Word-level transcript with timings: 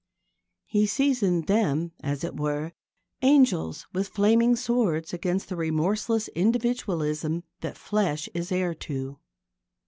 He 0.65 0.87
sees 0.87 1.21
in 1.21 1.41
them, 1.41 1.91
as 2.01 2.23
it 2.23 2.35
were, 2.35 2.71
angels 3.21 3.85
with 3.93 4.07
flaming 4.07 4.55
swords 4.55 5.13
against 5.13 5.47
the 5.47 5.55
remorseless 5.55 6.27
individualism 6.29 7.43
that 7.59 7.77
flesh 7.77 8.27
is 8.33 8.51
heir 8.51 8.73
to. 8.73 9.19